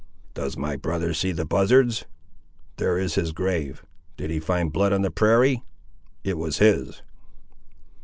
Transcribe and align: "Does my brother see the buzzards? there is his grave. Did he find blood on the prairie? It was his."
"Does 0.33 0.57
my 0.57 0.77
brother 0.77 1.13
see 1.13 1.31
the 1.31 1.45
buzzards? 1.45 2.05
there 2.77 2.97
is 2.97 3.13
his 3.13 3.31
grave. 3.31 3.85
Did 4.17 4.31
he 4.31 4.39
find 4.39 4.73
blood 4.73 4.93
on 4.93 5.03
the 5.03 5.11
prairie? 5.11 5.61
It 6.23 6.39
was 6.39 6.57
his." 6.57 7.03